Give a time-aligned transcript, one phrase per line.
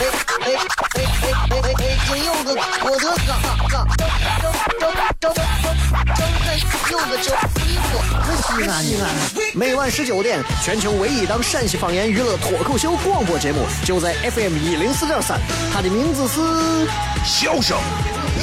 [0.00, 0.02] 哎
[0.40, 0.46] 哎
[0.94, 1.02] 哎
[1.62, 1.88] 哎！
[2.06, 2.48] 金柚子，
[2.84, 3.30] 我的嘎
[3.68, 4.14] 嘎，张
[4.78, 5.44] 张张张张
[6.90, 7.12] 柚子，
[7.66, 9.02] 衣服，可西安西安。
[9.54, 15.40] 每晚十九点，全球唯一档陕西方言娱乐脱口秀广播节目，就在 FM 一零四点三。
[15.74, 16.40] 它的名字是
[17.24, 17.76] 《笑声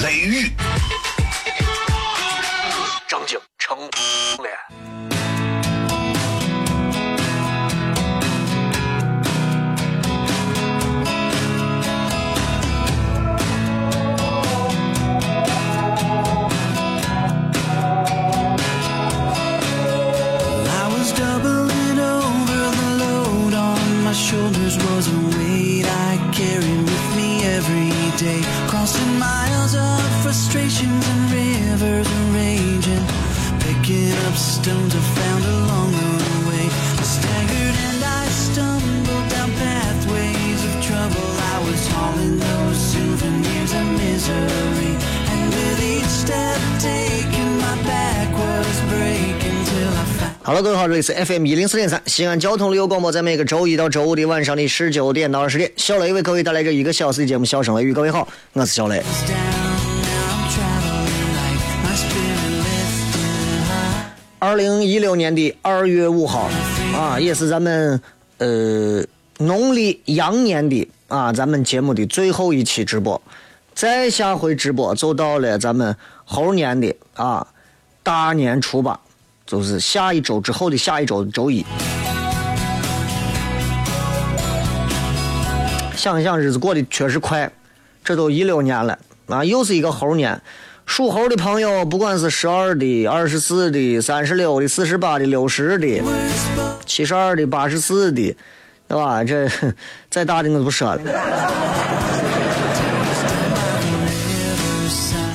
[0.03, 0.51] 雷雨》。
[50.45, 57.91] 好了各位好，这里是 FM 一零四点三西安交通旅游广播，在每个周一到周五的晚上的十九点到二十点，小雷为各位带来这一个小时的节目《笑声雷雨》。
[57.95, 59.01] 各位好，我是小雷。
[64.37, 66.47] 二零一六年的二月五号
[66.93, 67.99] 啊，也是咱们
[68.37, 69.03] 呃
[69.39, 73.19] 农历羊年的啊，咱们节目的最后一期直播。
[73.73, 77.47] 再下回直播就到了咱们猴年的啊
[78.03, 78.99] 大年初八。
[79.45, 81.63] 就是下一周之后的下一周周一，
[85.95, 87.51] 想一想日子过得确实快，
[88.03, 88.97] 这都一六年了
[89.27, 90.41] 啊，又是一个猴年。
[90.87, 96.01] 属猴的朋友，不管是十二的、二十四的、三十六的、四十八的、六十的、
[96.85, 98.35] 七十二的、八十四的，
[98.87, 99.23] 对吧？
[99.23, 99.47] 这
[100.09, 101.01] 再大的我就不说了。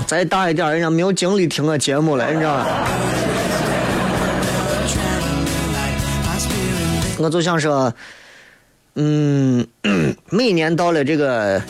[0.06, 2.66] 再大一点，人家没有精力听我节目了，你知道吗？
[7.20, 7.92] 我就想说，
[8.94, 9.66] 嗯，
[10.30, 11.60] 每年到了这个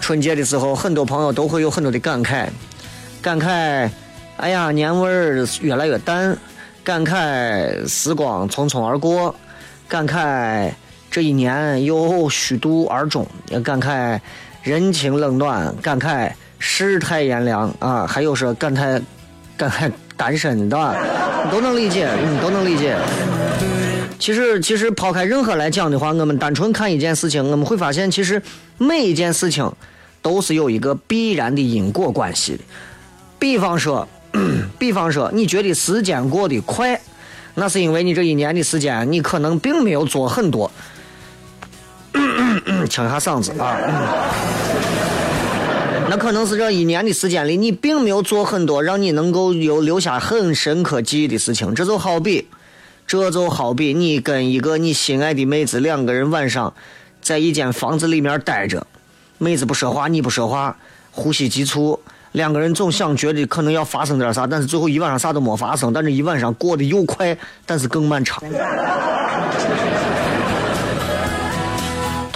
[0.00, 2.46] 春节的时候，很多朋友都会有很多的感慨，
[3.22, 3.88] 感慨，
[4.36, 6.36] 哎呀，年味儿越来越淡，
[6.84, 9.34] 感慨时光匆匆而过，
[9.88, 10.70] 感慨
[11.10, 14.20] 这一年又虚度而终，也感慨
[14.62, 19.00] 人情冷暖，感慨世态炎凉啊，还有说感慨，
[19.56, 20.94] 感慨单身，对吧？
[21.50, 22.94] 都能理解，嗯，都能理解。
[24.18, 28.42] 其实，其实抛开任何来讲的话，我们单纯看一件事情，我们会发现，其实
[28.78, 29.70] 每一件事情
[30.22, 32.60] 都是有一个必然的因果关系的。
[33.38, 34.08] 比方说，
[34.78, 37.00] 比方说，你觉得时间过得快，
[37.54, 40.70] 那是因为你这一年的时间，你可能并没有做很多。
[42.88, 43.76] 清一下嗓子啊，
[46.08, 51.74] 那可能是这一年的时间里，你并没有做很多让你能够有留下很深刻记忆的事情。
[51.74, 52.46] 这就好比。
[53.06, 56.74] 这就好比你跟一个你心爱的妹子两个人晚上
[57.22, 58.84] 在一间房子里面待着，
[59.38, 60.76] 妹子不说话，你不说话，
[61.12, 62.00] 呼吸急促，
[62.32, 68.42] 两个人总想觉得可能要发生点啥，但是最后一晚上啥都没发生，但是一晚上过得又快，但是更漫长。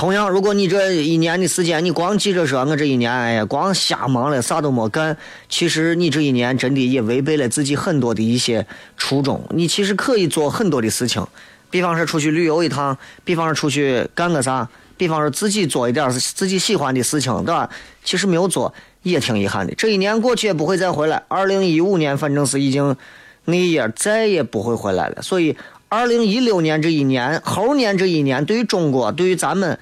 [0.01, 5.15] 同样，如果你这一年的时间，你光记着说，我这一年哎呀，光瞎忙了，啥都没干。
[5.51, 8.67] 其实你这一年真的也违背了自己很多的一些
[8.97, 9.45] 初衷。
[9.51, 11.23] 你其实可以做很多的事情，
[11.69, 14.67] 比方说出去旅游一趟，比方说出去干个啥，
[14.97, 17.69] 比方说自己做一点自己喜欢的事情，对吧？
[18.03, 18.73] 其实没有做
[19.03, 19.75] 也挺遗憾的。
[19.75, 21.23] 这一年过去也不会再回来。
[21.29, 22.97] 二零一五年反正是已经
[23.45, 25.21] 那一页再也不会回来了。
[25.21, 25.55] 所以，
[25.91, 29.79] 二零一六年这一年，猴年这一年，对于中国，对于咱们。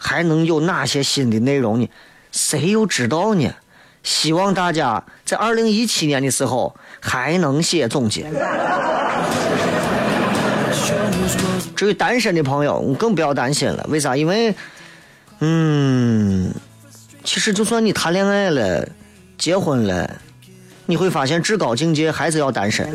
[0.00, 1.90] 还能有哪些新的内容呢？
[2.30, 3.52] 谁又知道呢？
[4.04, 8.30] 希望大家在二零一七年的时候还能写总结。
[11.74, 13.84] 至于单身的朋友，你更不要担心了。
[13.88, 14.16] 为啥？
[14.16, 14.54] 因为，
[15.40, 16.54] 嗯，
[17.24, 18.88] 其实就算你谈恋爱了、
[19.36, 20.08] 结婚了，
[20.86, 22.88] 你会发现至高境界还是要单身。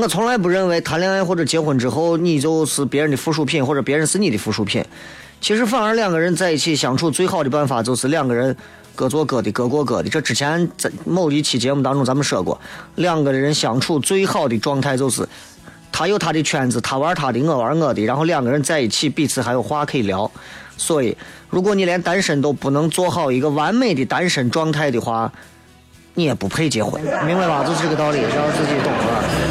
[0.00, 4.82] 我从来不认为谈恋爱或者结婚之后你就是别人的附属品，或者别人是你的附属品。
[5.42, 8.56] 其实反而两个人在一起相处最好的办法就是两个人
[8.94, 10.08] 各做各的，各过各的。
[10.08, 12.58] 这之前在某一期节目当中咱们说过，
[12.94, 15.28] 两个人相处最好的状态就是，
[15.92, 20.30] 他有他的圈子，他玩他的，我玩我的，然后两个人在一起，彼此还有话可以聊。
[20.78, 21.14] 所以，
[21.50, 25.30] 如果你连单身都不能做好一个完美的单身状态的话，
[26.14, 27.62] 你也不配结婚，明白吧？
[27.64, 29.49] 就是这个道理，要自己懂了。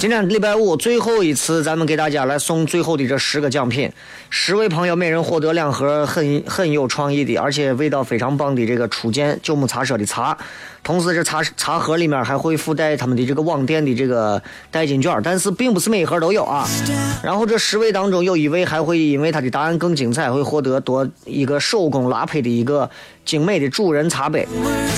[0.00, 3.90] 今天礼拜五最后一次，咱们给大家来送最后的这十个奖品，
[4.30, 10.38] 十位朋友每人获得两盒很很有创意的，而且味道非常棒的这个初见九牧茶社的茶。
[10.88, 16.66] 同时，这茶茶盒里面还会附带他们的这个网店的这个代金券，但是并不是每一盒都有啊。
[17.22, 22.88] 然后这十位当中有一位还会因为他的答案更精彩，会获得多一个手工拉胚的一个
[23.26, 24.48] 精美的主人茶杯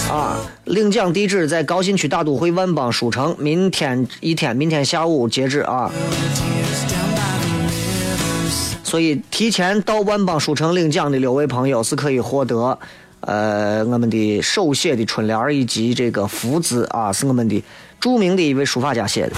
[0.08, 0.36] 啊。
[0.62, 5.90] 领奖地址在高新区大都会万邦书城，明天一天，明天下午截止啊。
[8.84, 12.78] 所以提前到万邦书城领奖的六位朋友是可以获得。
[13.20, 17.62] 呃，我们的手写的春联以及这个福字啊，是我们的
[18.00, 19.32] 著名的一位书法家写的。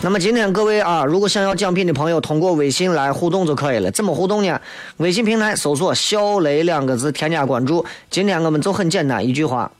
[0.00, 3.90] 那么今天各位啊，如果想要奖品的朋友，通过微信来互动就可以了。
[3.90, 4.60] 怎么互动呢？
[4.98, 7.84] 微信平台搜索“小雷”两个字，添加关注。
[8.10, 9.70] 今天我们就很简单，一句话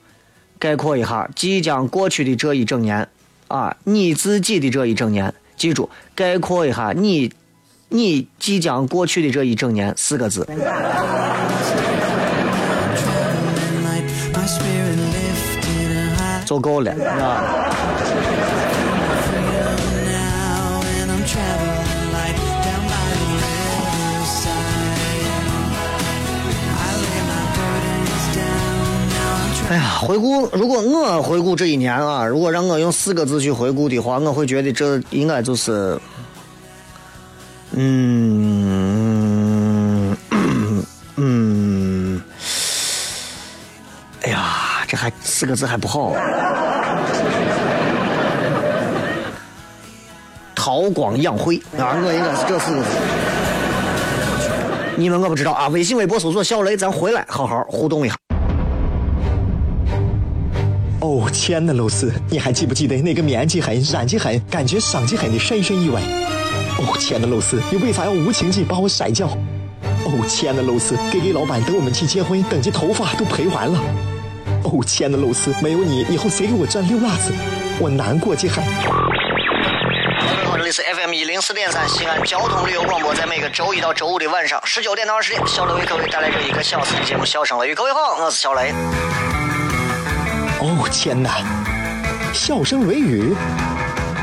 [0.59, 3.09] 概括一下即将过去的这一整年
[3.49, 7.33] 啊，你自己的这一整年，记住概括一下你。
[7.91, 10.47] 你即将过去的这一整年，四个字，
[16.45, 17.43] 足够了，啊。
[29.71, 35.99] 哎呀，回顾，如果我回顾这一年啊，如果让我用四个字去回顾的话，我会觉得这应该就是。
[37.73, 38.67] 嗯
[41.17, 42.23] 嗯，
[44.23, 46.15] 哎呀，这还四个字还不好。
[50.55, 52.89] 韬光养晦啊，我应该是这四个字。
[54.97, 58.17] 你们我不知道啊，微信、微博搜索小雷，咱回来好好互动一下。
[61.01, 66.03] 哦，亲爱的露丝，你还记不记得那个面积狠、染剂狠、感觉伤及狠的深深意外？
[66.79, 69.27] 哦，亲爱的露丝，你为啥要无情地把我甩掉？
[70.05, 73.81] 哦，亲爱的露丝给给老板等我们去结婚，等级头发都赔完了。
[74.63, 77.33] 哦，亲爱的露丝，没有你，以后谁给我赚溜辣子？
[77.81, 78.55] 我难过极了。
[78.55, 87.73] 各位好，这里是 FM 一零四点三西安交通旅游广播，在每个周一到周五的晚上十九点到二十点，小雷为各位带来这一个小时的节目《笑声雷雨》。
[87.75, 88.73] 各位好，我是小雷。
[90.61, 91.43] 哦，天哪！
[92.33, 93.35] 笑声雷雨，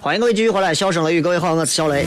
[0.00, 2.06] 欢迎各位继续回来，笑声雷雨，各位好，我是小雷。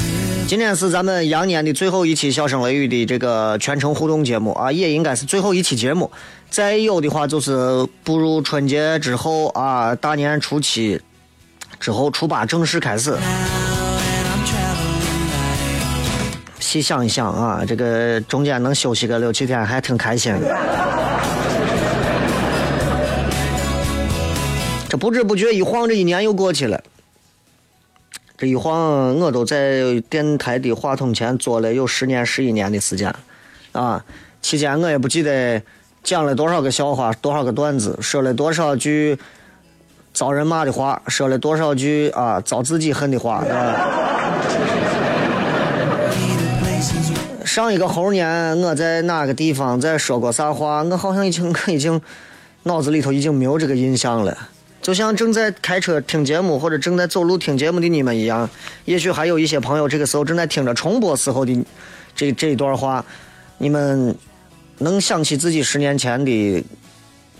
[0.54, 6.08] 今天是咱们羊年的最后一期笑声雷雨的这个全程互动节目啊，也应该是最后一期节目。
[6.48, 11.00] 再有的话就是步入春节之后啊，大年初七
[11.80, 13.18] 之后初八正式开始。
[16.60, 20.56] 细想一想啊，这个中间能休息个六七天，还挺开心的。
[24.88, 26.80] 这不知不觉一晃，这一年又过去了。
[28.46, 33.14] 一晃，我都在电台的话筒前坐了有十年、十一年的时间，
[33.72, 34.04] 啊，
[34.42, 35.62] 期间我也不记得
[36.02, 39.18] 讲了多少个笑话、多少个段子，说了多少句
[40.12, 43.44] 遭人骂的话，说了多少句啊遭自己恨的话。
[47.44, 50.82] 上一个猴年，我在哪个地方在说过啥话？
[50.82, 52.00] 我好像已经，我已经
[52.64, 54.36] 脑子里头已经没有这个印象了。
[54.84, 58.46] 就像正在开车听节目或者正在走路听节目的你们一样，
[58.84, 61.64] 也许还有一些朋友这个时候正在听着重播时候的
[62.14, 63.02] 这这一段话，
[63.56, 64.14] 你们
[64.76, 66.62] 能想起自己十年前的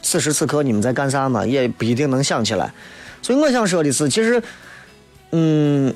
[0.01, 1.47] 此时此刻你们在干啥吗？
[1.47, 2.73] 也不一定能想起来。
[3.21, 4.43] 所以我想说的是，其实，
[5.33, 5.95] 嗯，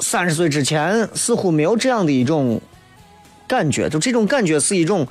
[0.00, 2.58] 三十岁之前似乎没有这样的一种
[3.46, 5.06] 感觉，就这种感觉是一种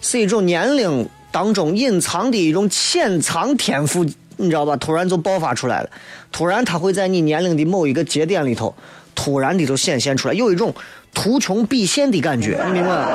[0.00, 1.08] 是一种年龄。
[1.36, 4.02] 当中隐藏的一种潜藏天赋，
[4.38, 4.74] 你知道吧？
[4.78, 5.90] 突然就爆发出来了，
[6.32, 8.74] 突然它会在你年龄的某一个节点里头，
[9.14, 10.74] 突然的就显现出来，有一种
[11.12, 13.06] 图穷匕现的感觉，你明白吗？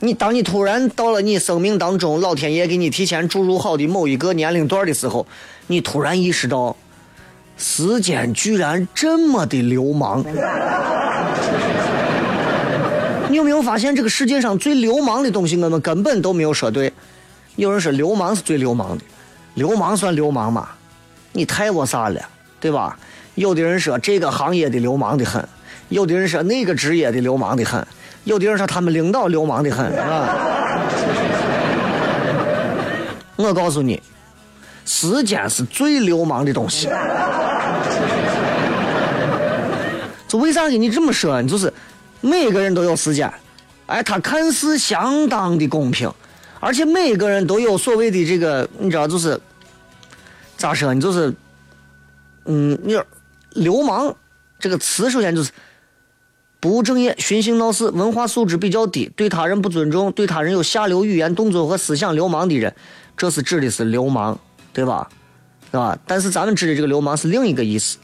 [0.00, 5.26] 你当你突然到了你生命当中，老天爷给你提前注入好的某一个年龄段的时候，
[5.68, 6.76] 你突然意识到，
[7.56, 10.22] 时间居然这么的流氓。
[13.38, 16.92] 有没有发现，这个世界上最流氓的东西，我们根本都没有说对。
[17.54, 19.04] 有人说流氓是最流氓的，
[19.54, 20.68] 流氓算流氓吗？
[21.32, 22.20] 你太我啥了，
[22.58, 22.98] 对吧？
[23.36, 25.48] 有的人说这个行业的流氓的很，
[25.88, 27.86] 有的人说那个职业的流氓的很，
[28.24, 30.36] 有的人说他们领导流氓的很，啊。
[33.36, 34.02] 我告诉你，
[34.84, 36.88] 时间是最流氓的东西。
[40.26, 41.40] 就为啥给你这么说？
[41.40, 41.72] 你就是。
[42.20, 43.32] 每个人都有时间，
[43.86, 46.12] 哎，他看似相当的公平，
[46.60, 49.40] 而且每个人都有所谓的这个，你知道就是
[50.56, 50.92] 咋说？
[50.92, 51.32] 你就是，
[52.46, 53.00] 嗯，你
[53.52, 54.14] 流氓
[54.58, 55.52] 这个词，首先就是
[56.60, 62.74] 不务正业、寻衅闹事、文化素质比较低、对他人不尊重、对他人有下流语言、动作和思想流氓的人，
[63.16, 64.38] 这是指的是流氓，
[64.72, 65.08] 对吧？
[65.70, 65.96] 对吧？
[66.06, 67.98] 但是咱们指的这个流氓是另一个意思。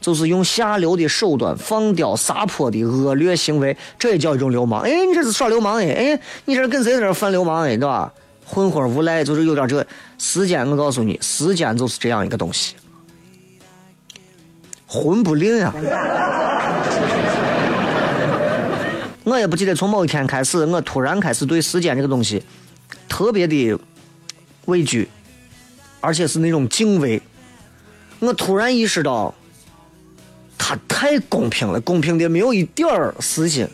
[0.00, 4.82] 就是用下流的手段、放刁撒泼的恶劣行为，这也叫一种流氓。
[4.82, 5.92] 哎，你这是耍流氓哎！
[5.92, 7.76] 哎，你这是跟谁在这犯流氓哎？
[7.76, 8.12] 对吧？
[8.44, 9.84] 混混无赖就是有点这
[10.16, 10.64] 时间。
[10.70, 12.76] 我告诉你，时间就是这样一个东西，
[14.86, 15.74] 混不吝啊！
[19.24, 22.42] 我也不记得从某一天开始，我突然开始对时间这个东西
[23.08, 23.76] 特别的
[24.66, 25.08] 畏惧，
[26.00, 27.20] 而且是那种敬畏。
[28.20, 29.34] 我突然意识到。
[30.58, 33.66] 他太公平了，公平的没有一点儿私心。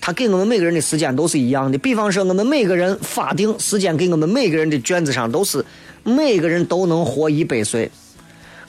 [0.00, 1.76] 他给我们每个人的时间都是一样的。
[1.76, 5.62] 比方说，我们每个人法定时间给我们每个人的卷子上都是
[6.02, 7.90] 每个人都能活一百岁。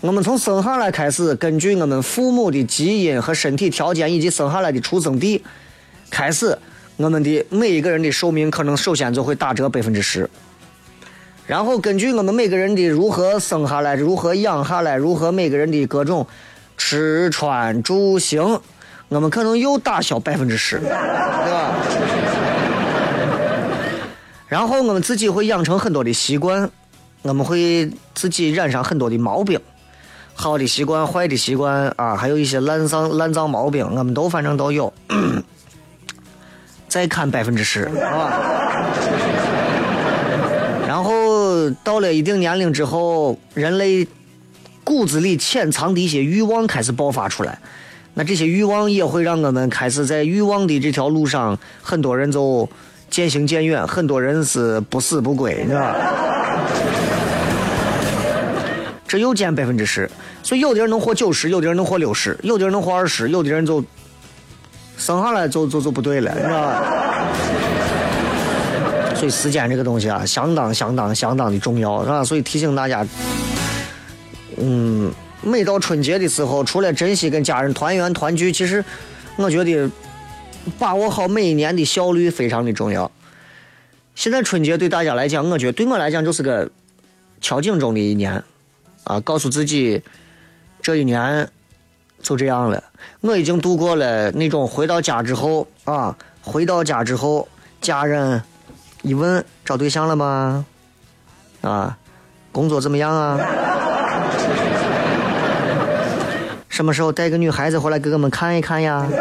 [0.01, 5.41] 我们从生下来开始，根据我们父母的基因和身体条件以及生下来的出生地
[6.09, 6.57] 开始，
[6.97, 10.29] 我们的每一个人的寿命可能首先就会打折百分之十。
[11.47, 16.27] 然后根据我们每个人的如何生下来、如何养下来、如何每个人的各种。
[16.83, 18.59] 吃穿住行，
[19.07, 21.75] 我们可能又打消百分之十，对吧？
[24.47, 26.67] 然后我们自己会养成很多的习惯，
[27.21, 29.59] 我们会自己染上很多的毛病，
[30.33, 34.91] 好的习惯、坏的习惯啊，还有一些烂脏烂脏毛病，我们都反正都有。
[36.89, 38.41] 再看百分之十，啊。
[40.87, 44.07] 然后到了一定年龄之后，人类。
[44.83, 47.57] 骨子里潜藏的一些欲望开始爆发出来，
[48.13, 52.67] 那这些欲望也会让我们开始在欲望的这条路上，很多人就
[53.09, 55.95] 渐行渐远，很多人是不死不归，你知道吧？
[59.07, 60.09] 这又减百分之十，
[60.41, 63.83] 所以有的人能活九十，有的人能活六十，有的人能活二十，有的人就
[64.97, 66.83] 生下来就就就不对了，你知道吧？
[69.15, 72.23] 所以时间这个东西啊，相当相当相当的重要，是吧？
[72.23, 73.05] 所以提醒大家。
[74.61, 78.85] 嗯，每到春节的时候，除了珍惜跟家人团圆团聚，其实
[79.35, 79.89] 我觉得
[80.77, 83.11] 把握好每一年的效率非常的重要。
[84.13, 86.69] 现在春节对大家来讲，我觉得对我来讲就是个
[87.41, 88.43] 敲警钟的一年
[89.05, 90.03] 啊，告诉自己
[90.79, 91.49] 这一年
[92.21, 92.83] 就这样了。
[93.21, 97.47] 我已经度过了那种回到家之后啊，回到家之后，
[97.81, 98.39] 家人
[99.01, 100.63] 一问找对象了吗？
[101.61, 101.97] 啊，
[102.51, 103.39] 工作怎么样啊？
[106.81, 109.05] 什么时候带个女孩子回来给我们看一看呀？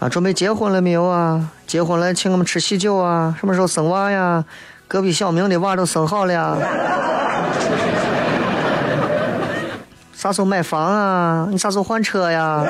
[0.00, 1.46] 啊，准备结婚了没有啊？
[1.66, 3.36] 结婚了，请我们吃喜酒啊？
[3.38, 4.42] 什么时候生娃呀？
[4.88, 6.56] 隔壁小明的娃都生好了呀？
[10.16, 11.46] 啥时候买房啊？
[11.50, 12.64] 你啥时候换车呀？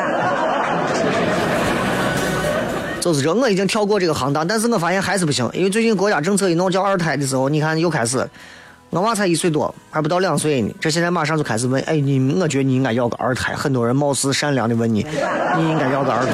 [3.01, 8.29] 就是这，我已经跳过这个行当，但是我发现还是不行，因为最近国家政策一弄叫二胎的时候，你看又开始。
[8.95, 10.73] 我娃才一岁多，还不到两岁呢。
[10.79, 13.53] 这现在马上就开始问，哎，你，我觉得你应该要个二胎。
[13.53, 15.05] 很多人貌似善良的问你，
[15.57, 16.33] 你应该要个二胎。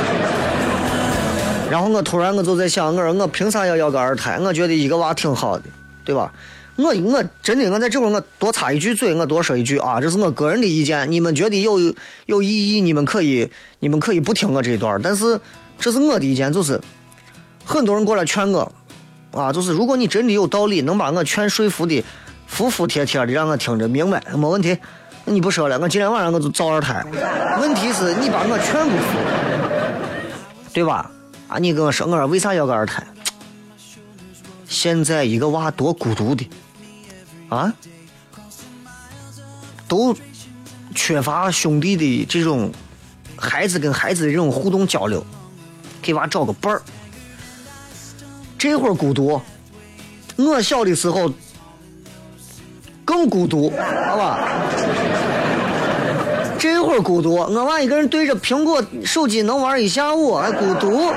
[1.70, 4.38] 然后我突然我就在想，我说我凭啥要要个二胎？
[4.38, 5.64] 我觉得一个娃挺好的，
[6.04, 6.30] 对吧？
[6.76, 11.78] 我我真的我在这会儿我多插一句嘴，我多说一句啊，这是我个人的意见，你们觉得有
[12.26, 15.40] 有意义，你们可以你们可以不听我这一段，但是
[15.78, 16.78] 这是我的意见，就是
[17.64, 18.70] 很多人过来劝我
[19.32, 22.04] 啊，就是如果你真的有道理，能把我劝说服的
[22.50, 24.76] 服服帖帖的，让我听着明白，没问题。
[25.24, 27.02] 你不说了，我今天晚上我就造二胎。
[27.60, 31.10] 问题是你把我劝不服，对吧？
[31.46, 33.02] 啊，你跟我说，我说为啥要个二胎？
[34.66, 36.50] 现在一个娃多孤独的。
[37.48, 37.72] 啊，
[39.88, 40.14] 都
[40.94, 42.70] 缺乏兄弟的这种
[43.36, 45.24] 孩子跟孩子的这种互动交流，
[46.02, 46.82] 给娃找个伴儿。
[48.58, 49.40] 这会儿孤独，
[50.36, 51.32] 我小的时候
[53.10, 53.72] 更孤独，
[54.06, 54.38] 好吧？
[56.56, 61.12] 这会儿孤独，我娃一个人对着苹果手机能玩一下午，还孤独。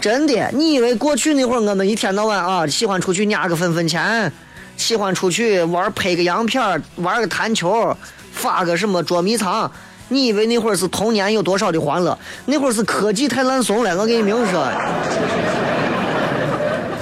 [0.00, 4.32] 真的，你以为过去那会儿我们一天到晚啊，喜欢出去压个分分钱，
[4.76, 7.96] 喜欢出去玩拍个洋片，玩个弹球，
[8.32, 9.70] 发个什么捉迷藏？
[10.08, 12.18] 你以为那会儿是童年有多少的欢乐？
[12.46, 14.66] 那会儿是科技太烂怂了，我给你明说。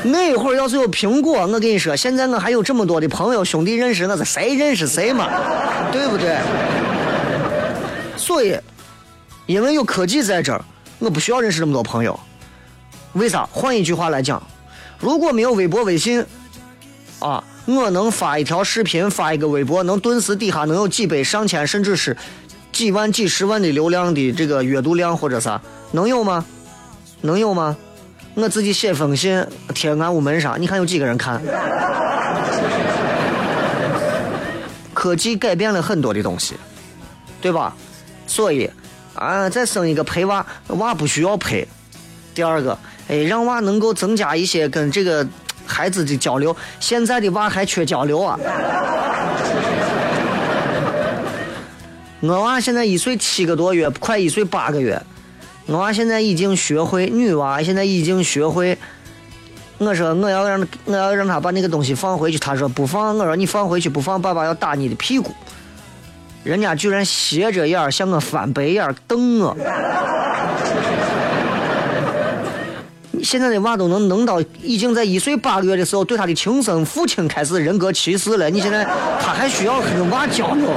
[0.10, 5.28] 那会儿要是有苹果，我跟你说，现在我还有这么多的朋友兄弟认识，那是谁认识谁嘛？
[5.92, 6.38] 对不对？
[8.16, 8.58] 所以，
[9.46, 10.64] 因为有科技在这儿，
[10.98, 12.18] 我不需要认识那么多朋友。
[13.12, 13.48] 为啥？
[13.52, 14.42] 换一句话来讲，
[14.98, 16.24] 如果没有微博、微信，
[17.20, 22.16] 啊，我能发一条视频、发一个微博，能顿时底下能有几百、上千，甚至是
[22.72, 25.60] 几万、几十万的流量的这个阅读量或者啥，
[25.92, 26.44] 能有吗？
[27.20, 27.76] 能有吗？
[28.34, 31.40] 我自己写封信贴俺屋门上，你看有几个人看？
[34.94, 36.54] 科技改变了很多的东西，
[37.40, 37.74] 对吧？
[38.26, 38.70] 所以，
[39.14, 41.66] 啊，再生一个陪娃，娃不需要陪。
[42.34, 42.78] 第二个。
[43.08, 45.26] 哎，让娃能够增加一些跟这个
[45.66, 46.56] 孩子的交流。
[46.78, 48.38] 现在的娃还缺交流啊！
[52.20, 55.02] 我娃现在一岁七个多月，快一岁八个月。
[55.66, 58.76] 我娃现在已经学会，女娃现在已经学会。
[59.78, 63.16] 我说我要让我要让他把那个东西放回去，他说不放。
[63.16, 65.32] 我说你放回去不放，爸爸要打你的屁股。
[66.44, 69.56] 人家居然斜着眼向我翻白眼瞪我。
[73.22, 78.50] 现在的娃都能能到，已经在一岁八个月的时候，对他的亲生父亲开始人格歧视了。
[78.50, 78.84] 你现在
[79.20, 80.68] 他还需要跟娃交流？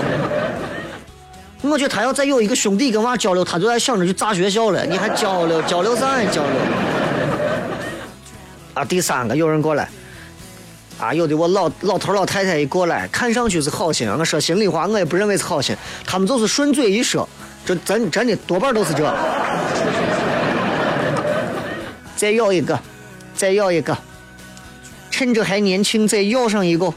[1.69, 4.86] 我觉得他要再有一个兄弟跟娃交流，他就在想着去炸学校了。
[4.86, 6.30] 你还交流交流啥呀？
[6.32, 6.51] 交流？
[8.73, 9.88] 啊，第三个有人过来，
[10.99, 15.75] 啊，有的我老老头老太太一过来，看上去是好心，我说心里话，我也不认为是好心，
[16.06, 17.28] 他们就是顺嘴一说，
[17.65, 19.13] 这真真的多半都是这。
[22.15, 22.78] 再要一个，
[23.34, 23.97] 再要一个，
[25.10, 26.93] 趁着还年轻，再要上一个。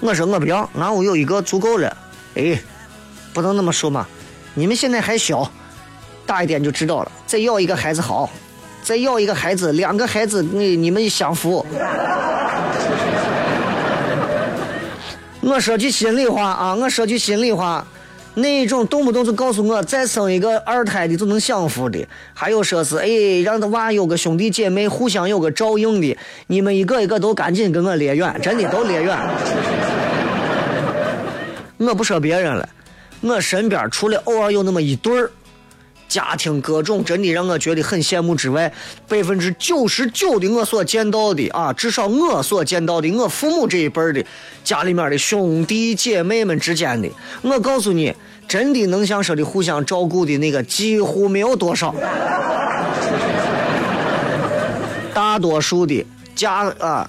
[0.00, 1.96] 我说我不要，俺屋有一个足够了。
[2.34, 2.58] 哎，
[3.32, 4.06] 不能那么说嘛，
[4.54, 5.50] 你们现在还小，
[6.24, 7.12] 大一点就知道了。
[7.26, 8.30] 再要一个孩子好，
[8.82, 11.64] 再要一个孩子，两个孩子你你们享福。
[15.42, 17.86] 我说句心里话啊，我说句心里话。
[18.40, 23.08] 那一种动不动就告诉我再生一个二胎的就能享福的，还有说是哎
[23.44, 29.18] 让他娃有个兄弟姐妹互相有个照应的，你们一个一个都赶紧跟我离远，真的都离远。
[31.78, 32.68] 我不说别人了，
[33.20, 35.30] 我身边除了偶尔有那么一对儿，
[36.10, 38.70] 家庭各种真的让我觉得很羡慕之外，
[39.08, 44.22] 百分之九十九的我所见到的啊，至少我所见到的我父母这一辈的
[44.64, 47.08] 家里面的兄弟姐妹们之间的，
[47.40, 48.12] 我告诉你。
[48.48, 51.94] 真的能像说的互相照顾的那个几乎没有多少，
[55.14, 57.08] 大多数的家啊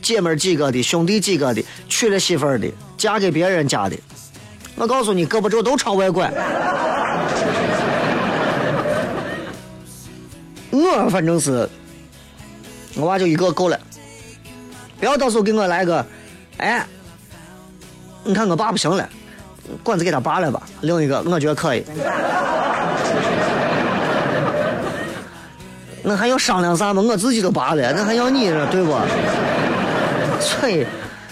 [0.00, 2.66] 姐妹几个的兄弟几个的娶了媳妇儿的
[2.96, 3.96] 嫁给别人家的，
[4.76, 6.32] 我告诉你胳膊肘都朝外拐。
[10.72, 11.68] 我反正是
[12.96, 13.78] 我娃就一个够了，
[14.98, 16.04] 不要到时候给我来个，
[16.56, 16.84] 哎，
[18.24, 19.08] 你看我爸不行了。
[19.82, 21.84] 管子给他拔了吧，另一个我觉得可以。
[26.02, 27.00] 那还要商量啥吗？
[27.00, 28.90] 我自己都拔了，那还要你呢，对不？
[30.40, 30.84] 所以，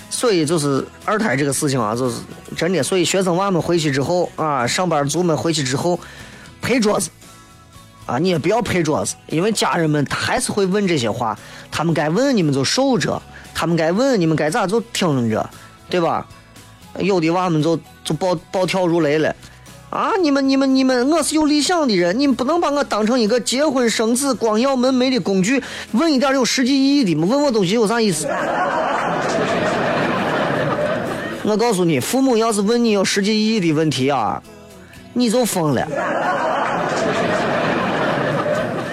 [0.09, 2.21] 所以就是二胎这个事情啊，就是
[2.57, 2.83] 真的。
[2.83, 5.99] 所以学生娃们回去之后啊，上班族们回去之后，
[6.63, 7.11] 陪桌子
[8.11, 11.39] 啊，你也不要拍桌子，因为家人们他还是会问这些话，
[11.71, 13.23] 他们该问你们就受着，
[13.55, 15.49] 他们该问你们该咋就听着，
[15.89, 16.27] 对吧？
[16.99, 19.33] 有的娃们就就暴暴跳如雷了，
[19.91, 20.11] 啊！
[20.21, 25.63] 你们、你们、你们，我是有理想的人，你们不能把我当成一个结婚生子、光耀门楣的工具。
[25.93, 27.29] 问一点有实际意义的吗？
[27.31, 28.27] 问我东西有啥意思？
[31.45, 34.43] 我告诉你，父母要是问你有实际意义的问题啊，
[35.13, 35.87] 你就疯了。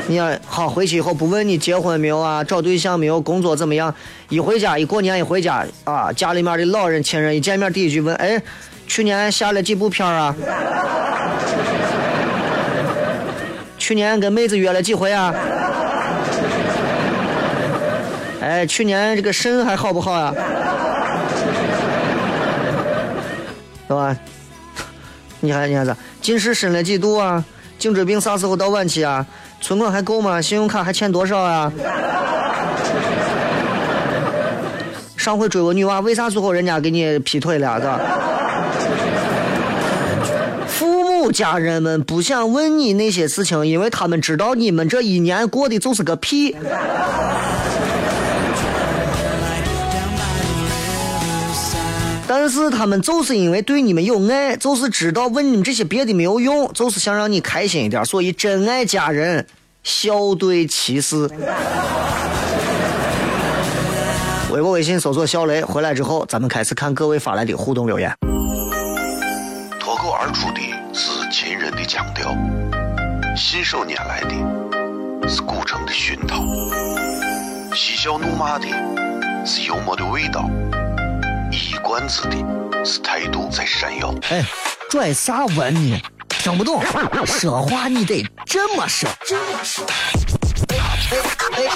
[0.08, 3.94] 你要好回去以后不问你结婚没有啊，找对象没有，工作怎么样？
[4.30, 8.42] 一回家一过年一回家啊，家里面的老人亲人一见面第一句问：哎。
[8.90, 10.34] 去年下了几部片啊？
[13.78, 15.36] 去年跟妹子约了几回啊？
[18.40, 20.34] 哎，去年这个肾还好不好啊？
[23.90, 24.16] 是吧？
[25.42, 25.94] 你看，你看啥？
[26.22, 27.44] 近视深了几度啊？
[27.78, 29.26] 颈椎病啥时候到晚期啊？
[29.62, 30.42] 存款还够吗？
[30.42, 31.72] 信用卡还欠多少啊？
[35.16, 37.80] 上回追我女娃，为啥最后人家给你劈腿了？
[37.80, 38.00] 是吧？
[41.34, 46.56] 家人们不想问你那些事情，因为他们知道你们这一年过的就是个屁。
[52.28, 59.48] 但是他们就是因为对你们有爱，就是知道问你们这些别的没有用，就是想让你开心一点，所以真爱家人，
[59.84, 61.30] 笑对其事。
[64.52, 68.14] 微博、微信搜索“小雷”，回来之后咱们开始看各位发来的互动留言。
[69.80, 70.62] 脱口而出的。
[71.00, 72.36] 是秦人的腔调，
[73.36, 76.44] 信手拈来的是古城的熏陶，
[77.76, 78.66] 嬉笑怒骂的
[79.46, 80.50] 是幽默的味道，
[81.58, 82.38] 一冠子的
[82.86, 84.14] 是态度在闪耀。
[84.30, 84.46] 哎，
[84.92, 86.00] 拽啥文呢？
[86.30, 86.84] 听不懂，
[87.26, 89.10] 说话你得这么说。
[90.70, 90.78] 哎哎
[91.10, 91.18] 哎
[91.52, 91.68] 哎哎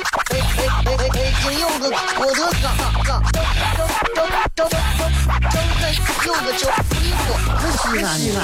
[0.86, 1.10] 哎！
[1.10, 2.64] 北京有个郭德纲，
[3.04, 3.34] 张张
[4.14, 4.22] 张
[4.56, 4.80] 张张张
[6.26, 6.70] 有个叫
[7.02, 7.28] 李波，
[7.72, 8.40] 西安西安。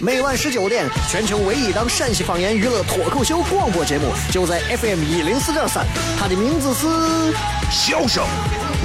[0.00, 5.86] 每晚十九点，全球唯一档陕西方言娱乐脱口秀广播节目，就在 FM 一零四点三。
[6.20, 6.86] 它的名字是
[7.70, 8.22] 《笑声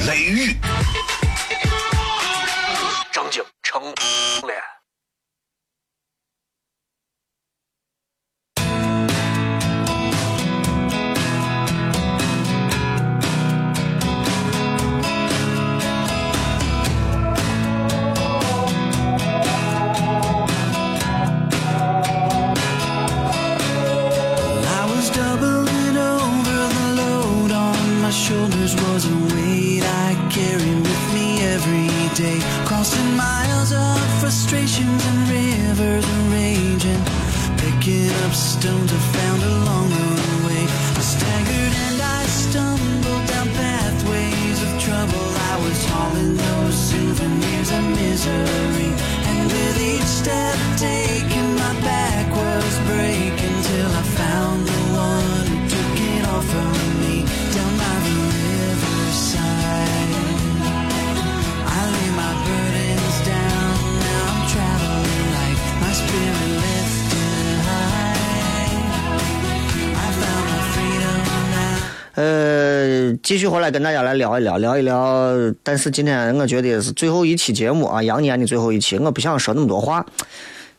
[0.07, 0.53] 雷雨》。
[3.87, 4.16] 张景
[73.27, 75.35] 继续回来跟大家来聊一聊，聊一聊。
[75.61, 80.05] 但是今天我觉得是最后一期节目啊，羊年的最后一期，我不想说那么多话，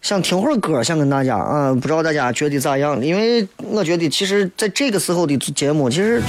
[0.01, 3.05] 想听会儿歌，想跟大家啊，不知道大家觉得咋样？
[3.05, 6.23] 因为我觉得其实在这个时候的节目，其实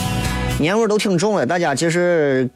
[0.59, 1.45] 年味都挺重的。
[1.45, 2.49] 大家其实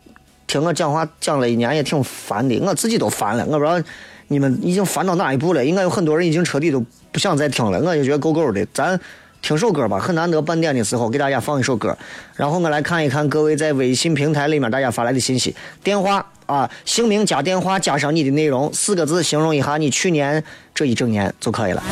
[0.45, 3.45] 听我讲话讲了一年也挺烦的，我自己都烦了。
[3.45, 3.81] 我不知道
[4.27, 5.63] 你们已经烦到哪一步了？
[5.63, 7.79] 应该有很多人已经彻底都不想再听了。
[7.79, 8.99] 我也觉得够够的，咱。
[9.43, 11.95] 听首歌吧，很难得半点的时候给大家放一首歌，
[12.37, 15.53] 然后我来看一看各位在微信平台里面大家发来的信息，
[15.83, 20.41] 电话啊，姓名加电话加上你的内容，四个字形容一下你去年
[20.73, 21.83] 这一整年就可以了。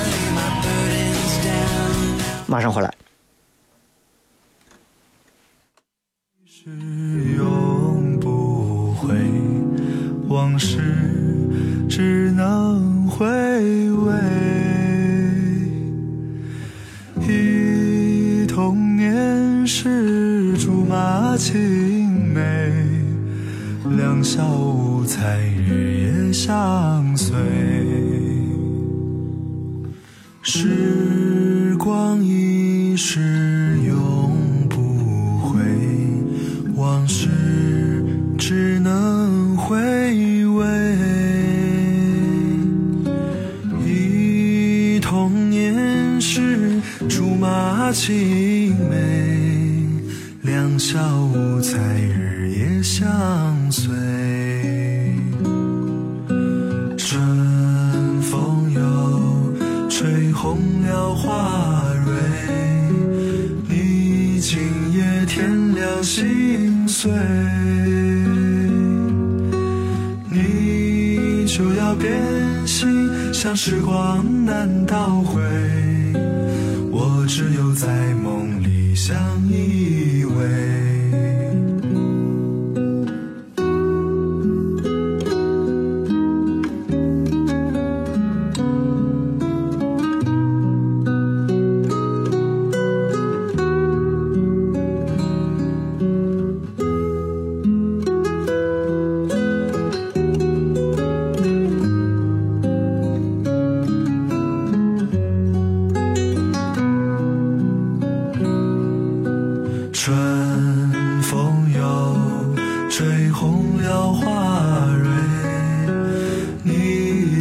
[2.48, 2.90] 马上回来。
[6.46, 6.70] 是
[7.36, 9.14] 永不回，
[10.30, 10.78] 往事
[11.90, 14.41] 只能回味。
[19.02, 22.72] 年时竹马青梅，
[23.98, 27.36] 两小无猜日夜相随。
[30.44, 33.41] 时光一逝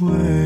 [0.00, 0.45] way.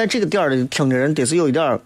[0.00, 1.78] 在这个点儿里听的人得是有一点儿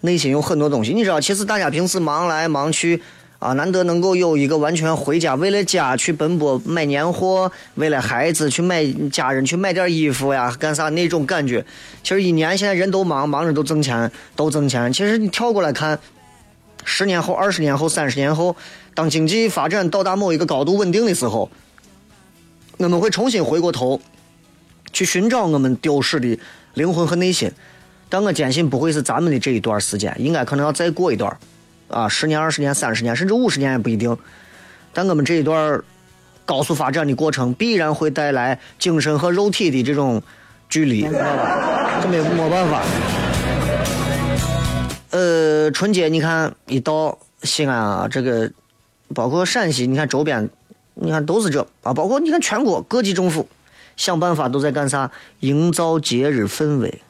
[0.00, 0.92] 内心有很多东西。
[0.92, 3.00] 你知道，其实大家平时忙来忙去
[3.38, 11.64] 啊，难得能够有一个完全回家，为了家去奔波买年货，为了孩子去买家人去买点衣服呀，干啥那种感觉。
[12.02, 14.92] 其实一年现在人都忙，忙着都挣钱，都挣钱。
[14.92, 15.96] 其实你跳过来看，
[16.84, 18.56] 十年后、二十年后、三十年后，
[18.94, 21.48] 当经济发展到达某一个高度稳定的时候，
[22.78, 24.00] 我们会重新回过头
[24.92, 26.36] 去寻找我们丢失的
[26.74, 27.50] 灵魂和内心。
[28.08, 31.36] 但我坚信不会是咱们的这一段时间，应该可能要再过一段
[31.88, 34.16] 啊，十年、二十年、三十年，甚至五十年也不一定。
[34.92, 35.80] 但我们这一段
[36.44, 40.20] 高速发展的过程，必然会带来精神和肉体的这种
[40.68, 42.00] 距离，知道吧？
[42.02, 42.82] 这没没办法。
[45.10, 48.50] 呃，春节你看一到西安啊，这个
[49.14, 50.50] 包括陕西，你看周边，
[50.94, 53.48] 你看都是这啊，包括你看全国各级政府
[53.96, 55.10] 想办法都在干啥？
[55.40, 57.02] 营造节日氛围。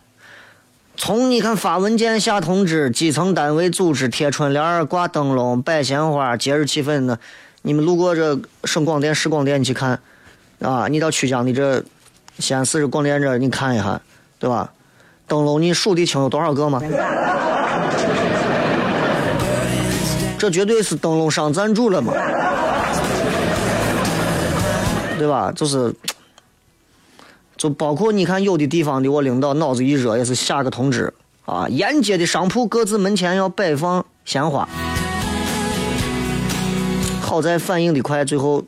[0.97, 7.19] 从你看发文件、下通知，基层单位组织贴春联、挂灯笼、摆鲜花，节日气氛呢。
[7.63, 10.01] 你们路过这省广电、市广电，你去看
[10.61, 11.83] 啊，你到曲江的这
[12.39, 14.01] 西安市广电这，你看一下，
[14.39, 14.73] 对吧？
[15.27, 16.83] 灯笼你数得清有多少个吗？
[20.39, 22.13] 这绝对是灯笼商赞助了嘛，
[25.19, 25.53] 对吧？
[25.55, 25.95] 就是，
[27.61, 31.13] 就包括你看有的地方的我领导脑子一热，也是下个通知
[31.45, 34.67] 啊，沿街的商铺各自门前要摆放鲜花。
[37.21, 38.65] 好在反应的快，最后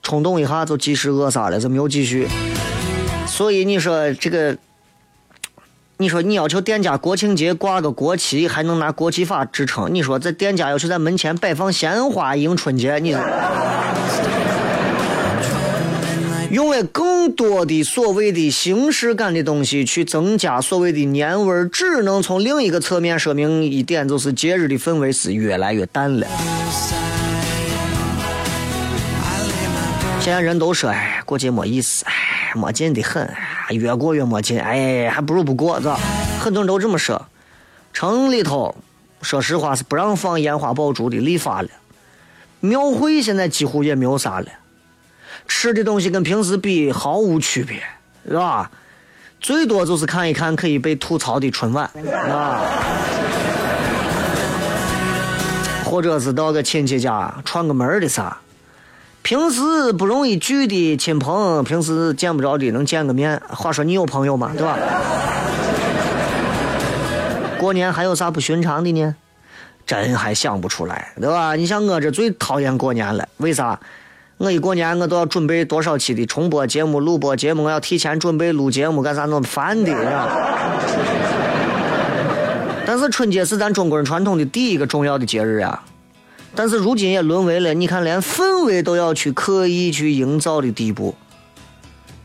[0.00, 2.28] 冲动一下就及时扼杀了，就没有继续。
[3.26, 4.56] 所以你说这个，
[5.96, 9.92] 你说你要求店家国庆节挂个国旗，还能拿国旗法支撑？
[9.92, 13.12] 你说这店家要求在门前摆放鲜花迎春节，你
[16.56, 26.26] 用了更多的所谓的形式感的东西去增加所谓的年味儿，只能从另一个侧面说明一点，就是节日的氛围是越来越淡了。
[30.18, 33.30] 现在人都说，哎，过节没意思，哎，没劲的很，
[33.72, 36.00] 越过越没劲，哎，还不如不过，是吧？
[36.40, 37.26] 很多人都这么说。
[37.92, 38.74] 城里头，
[39.20, 41.68] 说实话是不让放烟花爆竹的，立法了。
[42.60, 44.46] 庙会现在几乎也没有啥了，
[45.46, 47.82] 吃的东西跟平时比毫无区别，
[48.28, 48.70] 是吧？
[49.40, 51.88] 最多就是看一看可以被吐槽的春晚，
[52.28, 52.62] 啊，
[55.84, 58.38] 或者是到个亲戚家串个门的啥。
[59.22, 63.42] 平时不容易聚的亲朋，平时见不着的能见个面。
[63.48, 64.52] 话说你有朋友吗？
[64.56, 64.78] 对吧？
[67.58, 69.14] 过年还有啥不寻常的呢？
[69.84, 71.54] 真还想不出来，对吧？
[71.56, 73.78] 你像我这最讨厌过年了，为啥？
[74.38, 79.24] 我一过年我都要准备多少期的重播节目、录播节目，我要提前准备录节目干啥？
[79.24, 79.92] 弄烦的。
[82.84, 85.82] 但是春节是咱中国人传统的第一个重要的节日啊！
[86.54, 91.14] 但是如今也沦为了你看连氛围都要去刻意去营造的地步。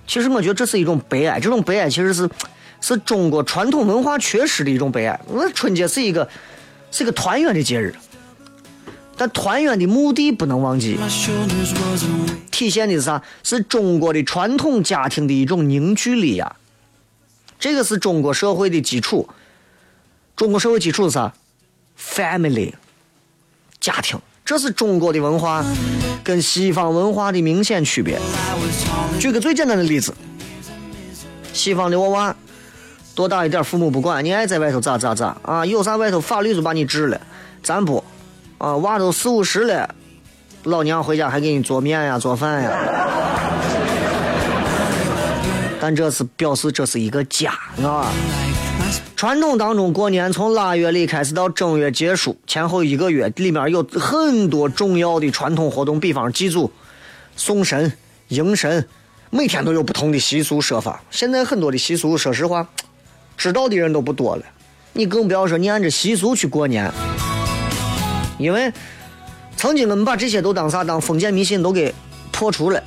[0.06, 2.30] 其实我觉得这是一种悲哀，这种悲哀其实是
[2.82, 5.20] 是中国传统文化缺失的一种悲哀。
[5.34, 6.28] 那春节是一个。
[6.94, 7.96] 是一个团圆的节日，
[9.22, 10.98] 但团圆的目的不能忘记，
[12.50, 13.22] 体现的是啥？
[13.44, 16.56] 是中国的传统家庭的一种凝聚力呀。
[17.60, 19.30] 这个是中国社会的基础。
[20.36, 21.32] 中国社会基础是啥
[22.00, 22.74] ？family，
[23.80, 24.20] 家庭。
[24.44, 25.64] 这是中国的文化
[26.24, 28.20] 跟西方文化的明显区别。
[29.20, 30.16] 举个最简单的例子，
[31.54, 32.36] 西方的娃娃。
[33.14, 35.64] 多大一点，父母不管，你爱在外头咋咋咋啊！
[35.64, 37.22] 有啥外头法律就把你治了，
[37.62, 38.04] 咱不
[38.62, 38.78] 啊！
[38.78, 39.96] 娃都四五十了，
[40.66, 42.72] 老娘回家还给你做面呀、做饭呀。
[45.80, 47.52] 但这是表示这是一个家，
[47.84, 48.14] 啊。
[49.16, 56.72] 传统当中过年从腊月里开始到正月结束前后一个月，里面有很多重要的传统活动，比方祭祖、
[57.36, 57.92] 送神、
[58.28, 58.88] 迎神，
[59.32, 61.02] 每天都有不同的习俗说法。
[61.10, 62.68] 现在很多的习俗，说实话。
[63.36, 64.44] 知道的人都不多了，
[64.94, 66.92] 你更不要说你按着习俗去过年，
[68.42, 68.72] 因为
[69.56, 71.94] 曾经我们把这些都当啥当封建迷信都给
[72.32, 72.84] 破除了，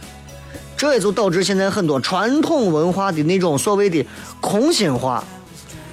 [0.77, 4.05] 这也就导致现在很多传统文化的那种所谓的
[4.41, 5.23] 空心化，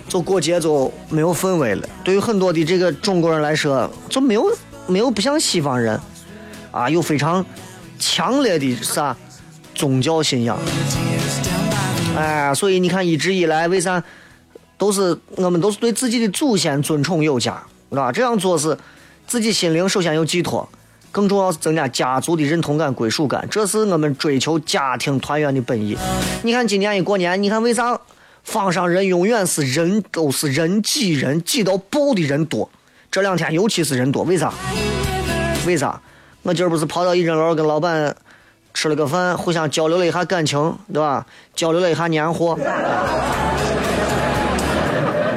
[0.09, 1.87] 就过节就没有氛围了。
[2.03, 4.45] 对于很多的这个中国人来说，就没有
[4.87, 5.99] 没有不像西方人
[6.71, 7.45] 啊，有非常
[7.99, 9.15] 强烈的啥
[9.75, 10.57] 宗教信仰，
[12.17, 14.03] 哎，所以你看一直以来为啥？
[14.77, 18.11] 都是我们都是对自己的祖先尊崇有加，是吧？
[18.11, 18.75] 这样做是
[19.31, 20.67] 自己心灵首先有寄托，
[21.09, 25.97] 更重要是增加家族的认同感、归属感，这是我们追求家庭团圆的本意。
[26.43, 27.97] 你看今年一过年，你看为啥
[28.43, 32.69] 坊上人永远是人都是人挤人挤到爆的人多？
[33.09, 34.53] 这两天尤其是人多，为啥？
[35.65, 36.01] 为啥？
[36.41, 38.13] 我今儿不是跑到一人楼跟老板
[38.73, 41.25] 吃了个饭，互相交流了一下感情，对吧？
[41.55, 42.59] 交流了一下年货。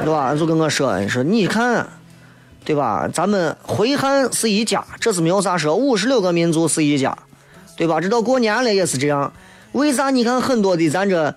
[0.02, 0.34] 对吧？
[0.34, 1.86] 就跟我说，你说你看，
[2.64, 3.06] 对吧？
[3.12, 5.76] 咱们回汉是一家，这是没有啥说。
[5.76, 7.16] 五十六个民族是一家，
[7.76, 8.00] 对吧？
[8.00, 9.30] 这到过年了也是这样。
[9.72, 10.08] 为啥？
[10.08, 11.34] 你看很多的咱这，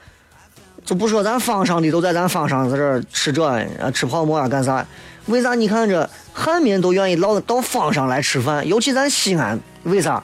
[0.85, 4.85] 就不说咱方上的都在咱方上在这吃这啊，吃泡馍啊，干啥？
[5.25, 5.53] 为啥？
[5.53, 10.23] 你看这汉民都愿意老到方上来吃饭，尤其咱西安，为啥？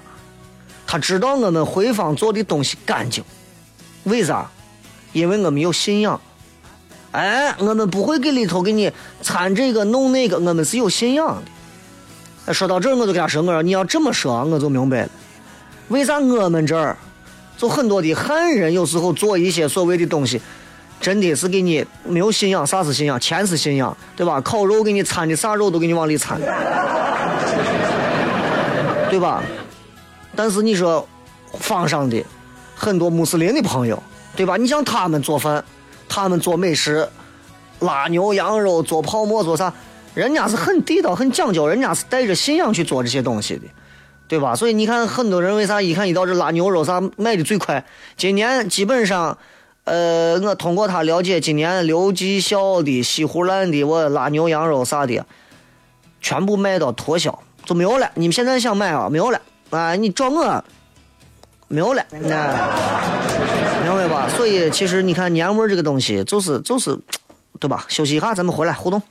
[0.87, 3.21] 他知道我们回坊做的东西干净，
[4.03, 4.49] 为啥？
[5.11, 6.21] 因为我们有信仰。
[7.13, 11.41] 哎，我们不会给里头给你掺这个弄那个，我们是有信仰
[12.45, 12.53] 的。
[12.53, 15.09] 说到这儿，我就跟他说：“我说你要这么说，我就明白了，
[15.89, 16.97] 为啥我们这儿
[17.55, 20.41] 就很多的汉人有时候做一些所谓的东西，
[20.99, 23.19] 真的是给你没有信仰，啥是信仰？
[23.19, 24.41] 钱是信仰，对吧？
[24.41, 26.41] 烤肉给你掺的啥肉都给你往里掺，
[29.11, 29.43] 对吧？
[30.35, 31.07] 但是你说
[31.59, 32.25] 坊上的
[32.75, 34.01] 很多穆斯林的朋友，
[34.35, 34.57] 对吧？
[34.57, 35.63] 你像他们做饭。”
[36.15, 37.09] 他们做美食，
[37.79, 39.73] 拉牛羊肉，做泡馍，做啥？
[40.13, 43.61] 人家是很地道、很讲究，人家是带着信仰去做这些东西的，
[44.27, 44.55] 对吧？
[44.55, 47.83] 所以你看，很多人为啥一看一到这拉牛肉啥卖的最快？
[48.15, 49.35] 今年基本上，
[49.85, 55.25] 呃，我通过他了解，今年刘记小的、西湖烂的，我拉牛羊肉啥的，
[56.21, 58.11] 全部卖到脱销，就没有了。
[58.13, 59.09] 你们现在想买啊？
[59.09, 59.95] 没有了啊！
[59.95, 60.63] 你找我，
[61.73, 62.05] 没有了。
[62.11, 62.69] 那。
[63.83, 64.29] 明白吧？
[64.29, 66.97] 所以其实你看年味儿这个东西，就是就是，
[67.59, 67.85] 对吧？
[67.89, 69.01] 休息一下，咱们回来互动。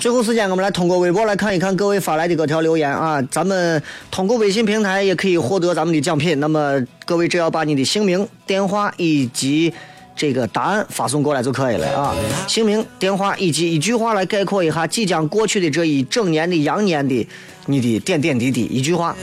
[0.00, 3.22] 最后时间，我们来通过微博来看一看各位发来的各条留言啊。
[3.30, 6.40] 咱们通过微信平台也可以获得咱们的奖品。
[6.40, 9.72] 那么各位只要把你的姓名、电话以及。
[10.20, 12.14] 这个答案发送过来就可以了啊，
[12.46, 17.26] 姓名、电话以及一句话来概括一下即将过去的这一整年的羊年的
[17.64, 18.64] 你的点点滴滴。
[18.64, 19.16] 一句话，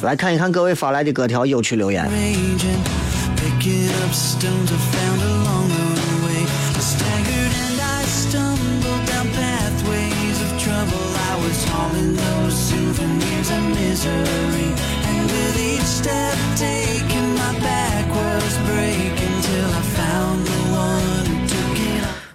[0.00, 2.08] 来看一看各位发来的各条有趣留言。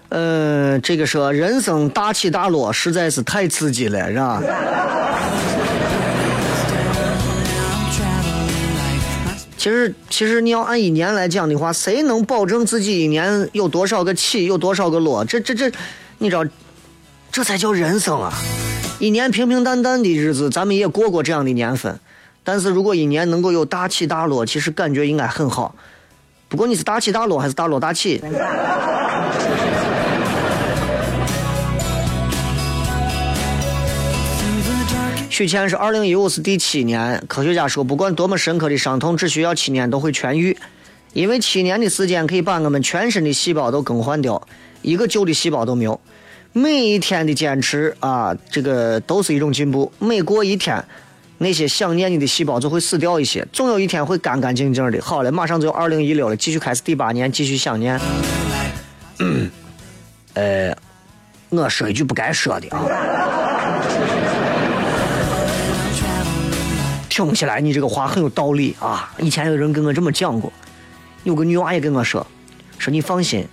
[0.09, 4.41] 呃，这个说人生大起大落实在是太刺激了，是吧？
[9.57, 15.25] 其实，其实你要按一年来讲的话，谁能保证自己一年有多少个起，有多少个落？
[15.25, 15.69] 这、这、这，
[16.19, 16.45] 你知道，
[17.31, 18.31] 这才叫人生啊！
[18.99, 21.99] 一年平平淡淡的日子，咱们也过过这样的年份。
[22.45, 25.75] 但是如果一年能够有大起大落，其实感觉应该很好。
[26.47, 28.21] 不过你是大起大落还是大落大起？
[35.37, 40.57] 取钱是二零一五是第七年，科学家说，不管多么深刻的伤痛，只需要七年都会痊愈，
[41.13, 44.47] 因为七年的时间可以把我们全身的细胞都更换掉，
[44.81, 46.01] 一个旧的细胞都没有。
[46.53, 49.91] 每一天的坚持啊，这个都是一种进步。
[49.99, 50.83] 每过一天，
[51.37, 54.99] 那些想念你的细胞就会死掉一些，总有一天会干干净净的。
[55.03, 58.01] 好了，马上就要二零一六了，继续开始第八年，继续想念。
[60.33, 60.75] 呃，
[61.49, 63.56] 我说一句不该说的啊。
[67.25, 69.11] 听起来你这个话很有道理啊！
[69.17, 70.53] 以前有人跟我这么讲过，
[71.23, 72.23] 有个女娃也跟我说，
[72.77, 73.43] 说你放心，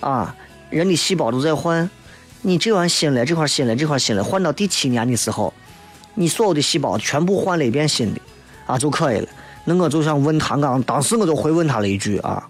[0.00, 0.34] 啊，
[0.70, 1.90] 人的细胞都在换，
[2.40, 5.52] 你这完新了，这块新了，这块新了，换到第七年的时候，
[6.14, 8.20] 你所有的细胞全部换了一遍新的，
[8.64, 9.28] 啊就可以了。
[9.66, 12.48] 那我就想问他，刚当时我就回问他了一句啊，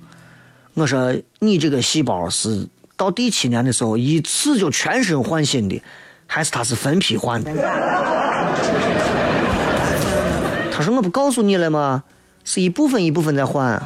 [0.74, 5.82] 我说你这个细胞是到第七年的时候一次就全身换新的，
[6.28, 7.50] 还是它是分批换的？
[10.82, 12.04] 说：“我不告诉你了吗？
[12.44, 13.80] 是一部分一部分在换。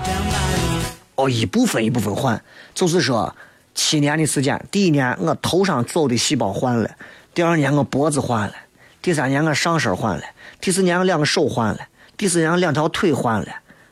[1.16, 2.42] 哦，一部分一部分换，
[2.74, 3.34] 就是说，
[3.74, 6.90] 七年的时间，第一年我头上走的细胞换了，
[7.32, 8.52] 第二年我脖子换了，
[9.00, 10.22] 第三年我上身换了，
[10.60, 11.78] 第四年我两个手换了，
[12.18, 13.46] 第四年我两条腿换了，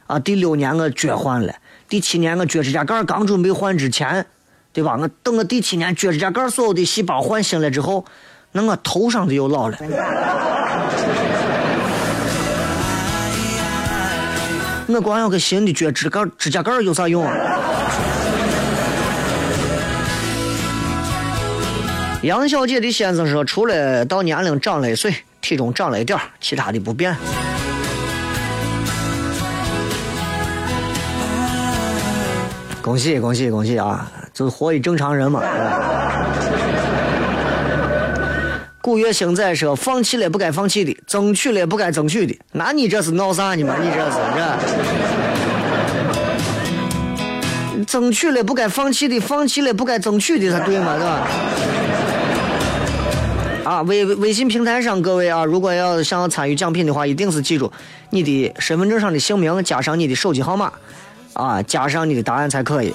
[0.07, 1.55] 啊，第六年我脚换了，
[1.89, 4.27] 第七年我脚趾甲盖刚准备换之前，
[4.75, 4.99] 对吧？
[5.01, 8.05] 我等我第七年脚趾甲盖所有的细胞换新了之后，
[8.53, 9.79] 那我头上就又老了。”
[14.87, 17.35] 我光要个新的脚趾盖、指甲盖有啥用啊？
[22.23, 27.17] 杨小姐的先生说，除了到年龄长了一岁，体重长了一点其他的不变。
[32.83, 34.11] 恭喜恭喜恭喜啊！
[34.35, 35.41] 就是活一正常人嘛。
[38.85, 43.75] 古月星仔说：“放弃了不该放弃的，争取了不该争取的，那你这是闹啥呢嘛？
[43.83, 44.19] 你这是
[47.79, 47.85] 这？
[47.87, 50.99] 争取了不该放弃的，放弃了不该争取的，才对嘛？
[50.99, 51.27] 对吧？”
[53.65, 57.73] 啊，微微信平台上各位啊，如果要想要参与奖品的话，一定是记住
[58.11, 60.71] 你的身份证上的姓名，加上你的手机号码，
[61.33, 62.93] 啊，加上你的答案才可以。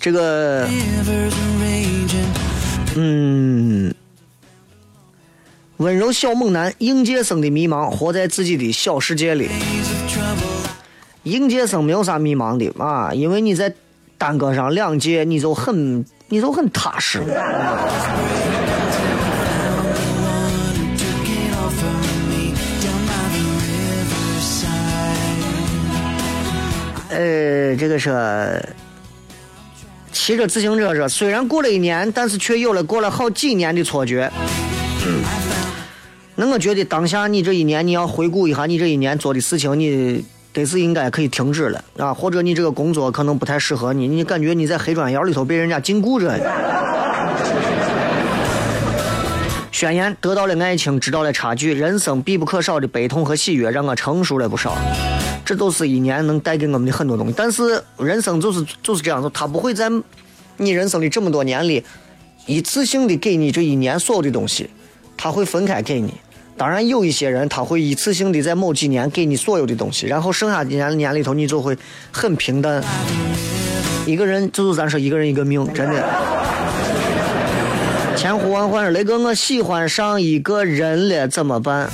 [0.00, 0.66] 这个，
[2.96, 3.94] 嗯，
[5.76, 9.48] 温柔小猛男应届生的迷茫，活在自己的小世界里。
[11.22, 13.72] 应届生没有啥迷茫的啊，因为你在
[14.18, 17.22] 耽搁上两届，你就很，你就很踏实。
[27.16, 28.62] 呃，这个是
[30.12, 34.30] 骑着自行车说，虽然过了一年，但是却有了过了好几年的错觉。
[36.34, 46.38] 那我觉得当下你这一年，你要回顾一下你这一年做的事情，你得是应该可以停止了啊，或者你这个工作可能不太适合你，你感觉你在黑砖窑里头被人家禁锢着。
[49.72, 54.76] 宣言得到了爱情，知道了差距，人生必不可少的悲痛和喜悦，让我成熟了不少。
[55.46, 59.88] 这都是一年能带给我们的很多东西，但是人生就是就是这样子，他不会在
[60.56, 61.84] 你人生的这么多年里
[62.46, 64.68] 一次性的给你这一年所有的东西，
[65.16, 66.12] 他会分开给你。
[66.56, 71.78] 当然有一些人他会一次性的在某几年给你所有的东西，然后剩下的年年里头你就会
[72.10, 72.82] 很平淡。
[74.04, 76.02] 一个人就是咱说一个人一个命，真的。
[78.16, 81.88] 千呼万唤，雷哥，我喜欢上一个人了，怎么办？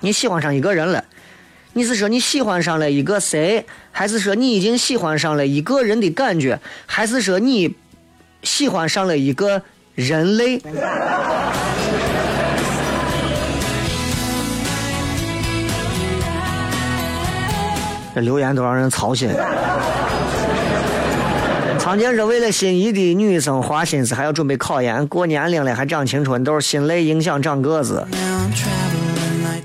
[0.00, 1.04] 你喜欢上一个人了，
[1.78, 7.72] 你是说你喜欢上了一个谁，还是说你已经喜欢上了一个人的感觉，还是说你
[8.42, 9.62] 喜欢上了一个
[9.94, 10.60] 人类？
[18.12, 19.30] 这留言都让人操心。
[21.78, 28.04] 常见是为了心仪的女生花心思，还要准备考研，过年龄了还长青春痘，心累影响长个子。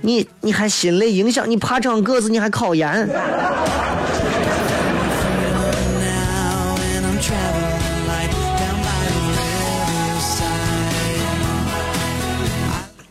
[0.06, 3.08] 你你还心累影响，你怕长个子，你还考研？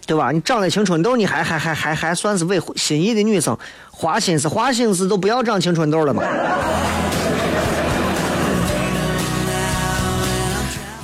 [0.07, 0.31] 对吧？
[0.31, 3.57] 你长了青春痘，你还还还还还算是为心仪的女生
[3.91, 6.23] 花心思，花心思都不要长青春痘了嘛？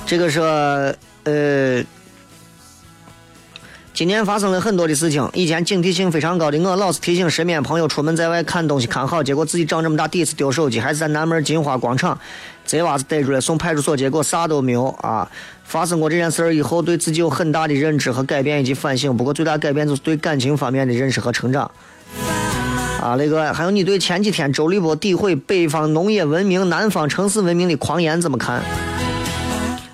[0.05, 0.39] 这个是
[1.23, 1.83] 呃，
[3.99, 5.29] 今年发生了很多的事情。
[5.33, 12.17] 以前警惕性非常高的我，老是提醒身边朋友出门在外看东西看好，结果自己长这么大第一次丢手机，还是在南门金花广场，
[12.63, 15.29] 贼娃子逮住了送派出所，结果啥都没有啊。
[15.65, 19.17] 发生过这件事儿以后，对自己有很大的认知和改变以及反省。
[19.17, 21.69] 不过最大改变就是对感情方面的认识和成长。
[23.01, 28.63] 啊，那个还有你对前几天周立波诋毁北方农业文明、南方城市文明的狂言怎么看？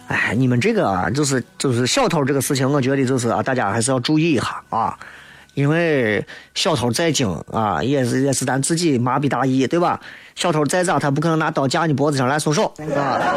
[0.07, 4.95] 哎，你们这个啊，就是就是小偷这个事情，我觉得就是啊，大家还是要注意一下啊，
[5.55, 9.99] 因为小偷再精啊，也是也是咱自己麻痹大意，对吧？
[10.35, 13.21] 小偷再咋，他不可能拿刀架你脖子上来松手，啊。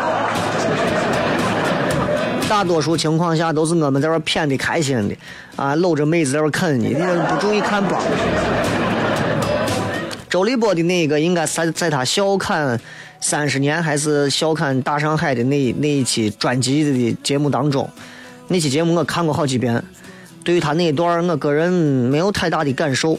[2.49, 5.17] 大多数情况下都是我们在这骗的开心的，
[5.57, 8.01] 啊，搂着妹子在这啃呢，你不注意看包。
[10.31, 12.79] 周立波的那个应该在在他笑看
[13.21, 17.89] 三十年还是笑看大上海的那那一期专辑的节目当中，
[18.49, 19.83] 那期节目我看过好几遍，
[20.45, 23.19] 对于他那一段我个人没有太大的感受。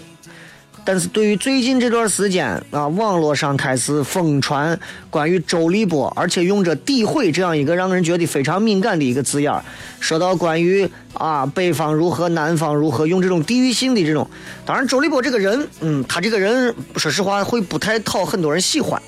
[0.85, 4.79] 但是对于最近这段时间啊，网络上开始疯传
[5.11, 9.53] 关于周立波，而且用着诋毁这样一个让人觉得非常敏感的一个字眼
[9.99, 14.27] 说到关于啊北方如何，南方如何，用这种地域性的这种。
[14.65, 18.99] 当然，周立波这个人，嗯，他这个人说实话会不太讨很多人喜欢，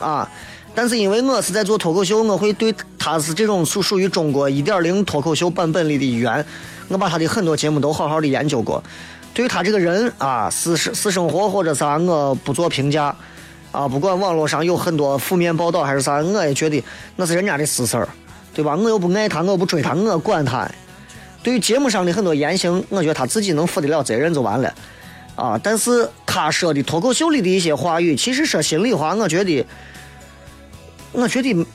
[0.00, 0.28] 啊，
[0.74, 6.44] 但是因为我是在做脱口秀，我会对他是这种属属于中国一点零脱口秀版本里的一员，
[6.88, 8.82] 我把他的很多节目都好好的研究过。
[9.32, 13.14] 对于他这个人啊，私生私生活或者啥，我不做评价，
[13.72, 16.82] 啊，不管网络上有很多负面报道还是啥，我也觉得
[17.16, 18.08] 那是人家的私事儿，
[18.54, 18.76] 对吧？
[18.76, 20.68] 我又不爱他，我不追他，我管他。
[21.42, 24.72] 对于节目上的很多言行，我觉得他自己能负得了责任就完了，
[25.36, 25.60] 啊。
[25.62, 29.64] 但是他说的脱口秀里的一些话语，其实说心里话，我觉得，
[31.12, 31.66] 我觉得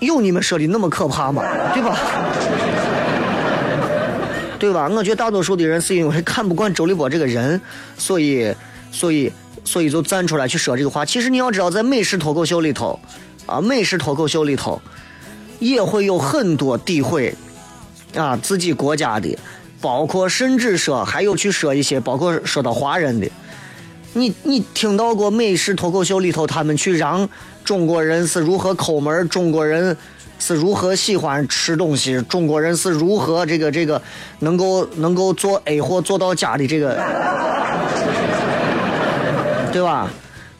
[0.00, 1.42] 有你们说的那么可怕吗？
[1.74, 1.98] 对吧？
[4.58, 4.88] 对吧？
[4.88, 7.58] 我觉得大多数的人是因为看不惯周立波这个人，
[7.96, 8.54] 所以，
[8.92, 9.32] 所以，
[9.64, 11.02] 所以就站出来去说这个话。
[11.02, 12.98] 其实你要知道，在美式脱口秀里头，
[13.46, 14.80] 啊，美式脱口秀里头，
[15.60, 17.34] 也会有很多诋毁
[18.14, 19.34] 啊自己国家的，
[19.80, 23.28] 包括甚至说还有去说一些，包括说到华人的。
[24.12, 27.28] 你你听到过美式脱口秀里头他们去让
[27.64, 29.96] 中国人是如何抠门，中国人？
[30.42, 32.18] 是如何喜欢吃东西？
[32.22, 34.00] 中国人是如何这个这个
[34.38, 36.98] 能够能够做 A 货做到家的这个，
[39.70, 40.10] 对吧？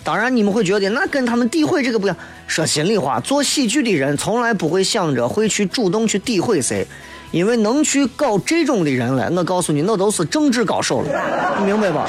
[0.04, 2.16] 当然你们会觉得那跟他们诋毁这个不一样。
[2.46, 6.86] 说心里话，做喜剧的人从来不会想着会去主动去诋毁谁，
[7.32, 12.06] 因为能去搞这种的人了，我告诉你，那都是政治高手了，你明白吧？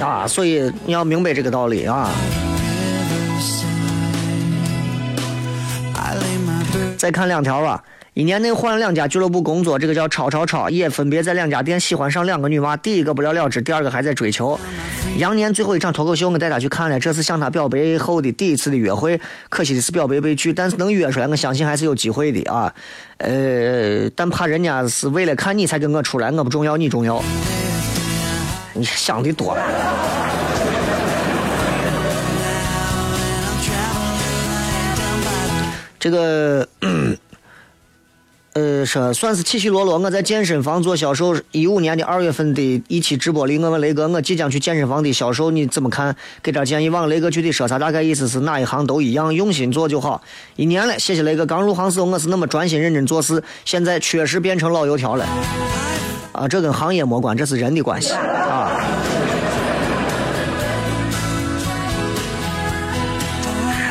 [0.00, 2.10] 啊，所以你要明白这个道理啊。
[6.96, 7.82] 再看两条吧，
[8.18, 14.58] 一年内换了两家俱乐部工作，这个叫超超超，也分别在两家店喜欢上两个女娃，第一个不了了之，第二个还在追求。
[15.18, 22.74] 羊年最后一场脱口秀，我带他去看了，这是向他表白后的第一次的约会，可惜的是表白被拒，但是能约出来，我相信还是有机会的啊。
[23.18, 27.22] 呃，但怕人家是为了看你才跟我出来，我不重要，你重要。
[28.74, 29.62] 你想的多了。
[36.00, 36.66] 这个，
[38.58, 39.96] 呃，说算是起起落落。
[39.98, 46.16] 我在健身房做销售，一五年的二月份的一期直播里，我问雷哥，我即将去健身房的销售你怎么看？
[46.42, 46.88] 给点建议。
[46.88, 47.78] 望雷哥具体说啥？
[47.78, 50.20] 大概意思是哪一行都一样，用心做就好。
[50.56, 51.46] 一年了，谢谢雷哥。
[51.46, 55.24] 刚入行时候我是那么专心认真做事，现在确实变成老油条了。
[56.32, 58.57] 啊，这跟行业没关，这是人的关系啊。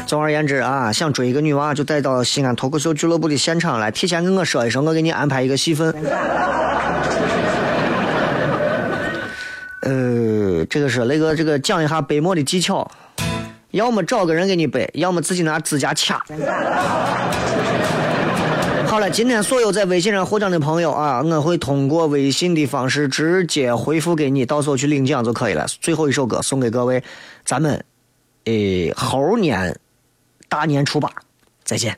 [0.07, 5.93] 总而言之啊，想追一个女娃，就带到西安脱口秀俱乐部的现场来，提前跟我说一声，我给你安排一个戏份。
[9.81, 12.89] 呃，这个是那个这个讲一下背馍的技巧，
[13.71, 16.23] 要么找个人给你背，要么自己拿指甲掐。
[18.85, 25.65] 好了，今天所有在微信上获奖的朋友啊，我会通过微信的方式直接回复给你，到时候去领奖就可以了。
[25.81, 27.03] 最后一首歌送给各位，
[27.43, 27.83] 咱们，
[28.45, 29.77] 诶，猴年
[30.47, 31.11] 大年初八
[31.63, 31.97] 再见。